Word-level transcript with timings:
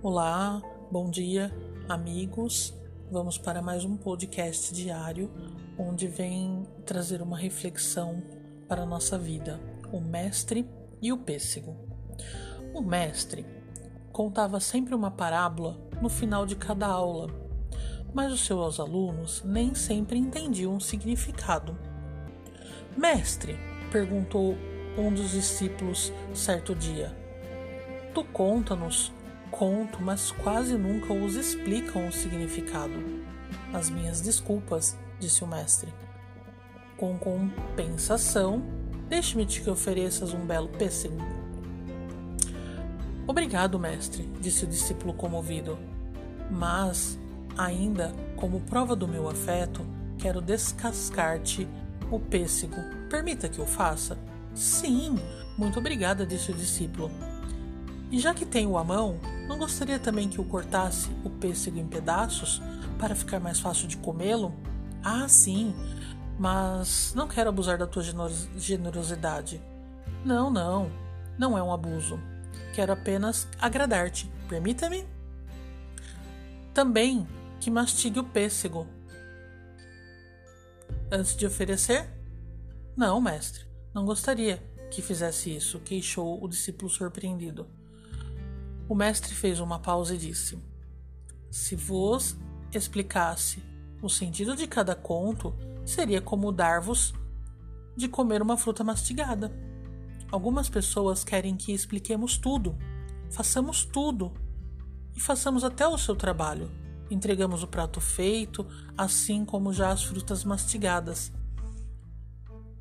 Olá, 0.00 0.62
bom 0.92 1.10
dia, 1.10 1.52
amigos. 1.88 2.72
Vamos 3.10 3.36
para 3.36 3.60
mais 3.60 3.84
um 3.84 3.96
podcast 3.96 4.72
diário 4.72 5.28
onde 5.76 6.06
vem 6.06 6.62
trazer 6.86 7.20
uma 7.20 7.36
reflexão 7.36 8.22
para 8.68 8.82
a 8.82 8.86
nossa 8.86 9.18
vida: 9.18 9.60
o 9.90 10.00
mestre 10.00 10.64
e 11.02 11.12
o 11.12 11.18
pêssego. 11.18 11.76
O 12.72 12.80
mestre 12.80 13.44
contava 14.12 14.60
sempre 14.60 14.94
uma 14.94 15.10
parábola 15.10 15.76
no 16.00 16.08
final 16.08 16.46
de 16.46 16.54
cada 16.54 16.86
aula, 16.86 17.28
mas 18.14 18.32
os 18.32 18.46
seus 18.46 18.78
alunos 18.78 19.42
nem 19.44 19.74
sempre 19.74 20.16
entendiam 20.16 20.76
o 20.76 20.80
significado. 20.80 21.76
Mestre, 22.96 23.58
perguntou 23.90 24.54
um 24.96 25.12
dos 25.12 25.32
discípulos 25.32 26.12
certo 26.32 26.72
dia, 26.72 27.12
tu 28.14 28.22
conta-nos 28.22 29.12
conto, 29.50 30.00
mas 30.00 30.30
quase 30.30 30.76
nunca 30.76 31.12
os 31.12 31.34
explicam 31.34 32.06
o 32.08 32.12
significado. 32.12 32.94
As 33.72 33.90
minhas 33.90 34.20
desculpas, 34.20 34.96
disse 35.18 35.44
o 35.44 35.46
mestre. 35.46 35.92
Com 36.96 37.18
compensação, 37.18 38.62
deixe-me 39.08 39.46
te 39.46 39.60
que 39.60 39.70
ofereças 39.70 40.32
um 40.32 40.44
belo 40.46 40.68
pêssego. 40.68 41.16
Obrigado, 43.26 43.78
mestre, 43.78 44.22
disse 44.40 44.64
o 44.64 44.68
discípulo 44.68 45.12
comovido. 45.12 45.78
Mas, 46.50 47.18
ainda 47.56 48.14
como 48.36 48.60
prova 48.60 48.96
do 48.96 49.06
meu 49.06 49.28
afeto, 49.28 49.84
quero 50.18 50.40
descascar-te 50.40 51.68
o 52.10 52.18
pêssego. 52.18 52.76
Permita 53.10 53.48
que 53.48 53.58
eu 53.58 53.66
faça? 53.66 54.18
Sim, 54.54 55.16
muito 55.56 55.78
obrigada, 55.78 56.26
disse 56.26 56.50
o 56.50 56.54
discípulo. 56.54 57.10
E 58.10 58.18
já 58.18 58.32
que 58.32 58.46
tenho 58.46 58.78
a 58.78 58.82
mão, 58.82 59.20
não 59.48 59.58
gostaria 59.58 59.98
também 59.98 60.28
que 60.28 60.38
eu 60.38 60.44
cortasse 60.44 61.08
o 61.24 61.30
pêssego 61.30 61.78
em 61.78 61.86
pedaços 61.86 62.60
para 62.98 63.14
ficar 63.14 63.40
mais 63.40 63.58
fácil 63.58 63.88
de 63.88 63.96
comê-lo? 63.96 64.54
Ah, 65.02 65.26
sim, 65.26 65.74
mas 66.38 67.14
não 67.14 67.26
quero 67.26 67.48
abusar 67.48 67.78
da 67.78 67.86
tua 67.86 68.02
generosidade. 68.56 69.60
Não, 70.24 70.50
não, 70.50 70.90
não 71.38 71.56
é 71.56 71.62
um 71.62 71.72
abuso. 71.72 72.20
Quero 72.74 72.92
apenas 72.92 73.48
agradar-te. 73.58 74.30
Permita-me? 74.48 75.06
Também 76.74 77.26
que 77.58 77.70
mastigue 77.70 78.20
o 78.20 78.24
pêssego. 78.24 78.86
Antes 81.10 81.34
de 81.34 81.46
oferecer? 81.46 82.08
Não, 82.94 83.20
mestre, 83.20 83.64
não 83.94 84.04
gostaria 84.04 84.62
que 84.90 85.00
fizesse 85.00 85.54
isso, 85.54 85.80
queixou 85.80 86.42
o 86.42 86.48
discípulo 86.48 86.90
surpreendido. 86.90 87.77
O 88.88 88.94
mestre 88.94 89.34
fez 89.34 89.60
uma 89.60 89.78
pausa 89.78 90.14
e 90.14 90.18
disse: 90.18 90.58
Se 91.50 91.76
vos 91.76 92.36
explicasse 92.72 93.62
o 94.00 94.08
sentido 94.08 94.56
de 94.56 94.66
cada 94.66 94.94
conto, 94.94 95.54
seria 95.84 96.20
como 96.20 96.50
dar-vos 96.50 97.12
de 97.94 98.08
comer 98.08 98.40
uma 98.40 98.56
fruta 98.56 98.82
mastigada. 98.82 99.52
Algumas 100.30 100.68
pessoas 100.68 101.24
querem 101.24 101.56
que 101.56 101.72
expliquemos 101.72 102.38
tudo, 102.38 102.78
façamos 103.30 103.84
tudo 103.84 104.32
e 105.14 105.20
façamos 105.20 105.64
até 105.64 105.86
o 105.86 105.98
seu 105.98 106.16
trabalho. 106.16 106.70
Entregamos 107.10 107.62
o 107.62 107.66
prato 107.66 108.00
feito, 108.00 108.66
assim 108.96 109.44
como 109.44 109.72
já 109.72 109.90
as 109.90 110.04
frutas 110.04 110.44
mastigadas. 110.44 111.32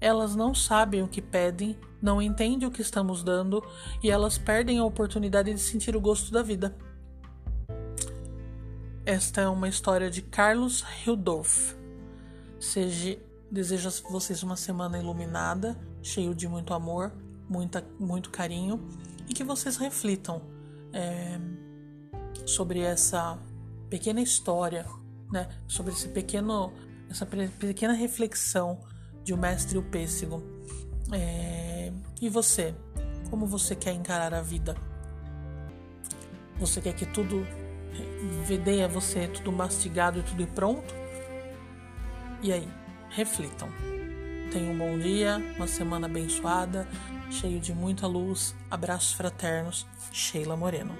Elas 0.00 0.36
não 0.36 0.54
sabem 0.54 1.02
o 1.02 1.08
que 1.08 1.20
pedem, 1.20 1.76
não 2.00 2.22
entendem 2.22 2.68
o 2.68 2.70
que 2.70 2.82
estamos 2.82 3.22
dando 3.22 3.64
e 4.02 4.10
elas 4.10 4.38
perdem 4.38 4.78
a 4.78 4.84
oportunidade 4.84 5.52
de 5.52 5.60
sentir 5.60 5.96
o 5.96 6.00
gosto 6.00 6.30
da 6.30 6.42
vida. 6.42 6.76
Esta 9.04 9.40
é 9.40 9.48
uma 9.48 9.68
história 9.68 10.10
de 10.10 10.22
Carlos 10.22 10.84
Hildorf. 11.04 11.74
Seja, 12.60 13.18
desejo 13.50 13.88
a 13.88 14.12
vocês 14.12 14.42
uma 14.42 14.56
semana 14.56 14.98
iluminada, 14.98 15.78
cheio 16.02 16.34
de 16.34 16.46
muito 16.46 16.74
amor, 16.74 17.12
muita, 17.48 17.84
muito 17.98 18.30
carinho 18.30 18.86
e 19.26 19.34
que 19.34 19.42
vocês 19.42 19.76
reflitam 19.76 20.42
é, 20.92 21.40
sobre 22.46 22.80
essa 22.80 23.38
pequena 23.88 24.20
história, 24.20 24.86
né? 25.32 25.48
sobre 25.66 25.92
esse 25.92 26.08
pequeno, 26.08 26.72
essa 27.08 27.26
pequena 27.26 27.94
reflexão 27.94 28.78
de 29.28 29.34
O 29.34 29.36
Mestre 29.36 29.76
e 29.76 29.78
o 29.78 29.82
Pêssego. 29.82 30.42
É... 31.12 31.92
E 32.18 32.30
você? 32.30 32.74
Como 33.28 33.46
você 33.46 33.76
quer 33.76 33.92
encarar 33.92 34.32
a 34.32 34.40
vida? 34.40 34.74
Você 36.58 36.80
quer 36.80 36.94
que 36.94 37.04
tudo 37.04 37.46
vedeia 38.46 38.88
você, 38.88 39.28
tudo 39.28 39.52
mastigado 39.52 40.20
e 40.20 40.22
tudo 40.22 40.46
pronto? 40.46 40.94
E 42.42 42.50
aí, 42.50 42.66
reflitam. 43.10 43.68
Tenham 44.50 44.72
um 44.72 44.78
bom 44.78 44.98
dia, 44.98 45.36
uma 45.56 45.66
semana 45.66 46.06
abençoada, 46.06 46.88
cheio 47.30 47.60
de 47.60 47.74
muita 47.74 48.06
luz. 48.06 48.56
Abraços 48.70 49.12
fraternos, 49.12 49.86
Sheila 50.10 50.56
Moreno. 50.56 50.94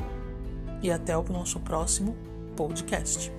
E 0.83 0.91
até 0.91 1.17
o 1.17 1.23
nosso 1.23 1.59
próximo 1.61 2.15
podcast. 2.55 3.33